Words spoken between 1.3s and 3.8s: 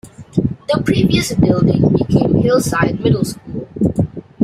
building became Hillside Middle School.